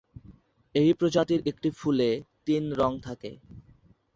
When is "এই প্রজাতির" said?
0.75-1.41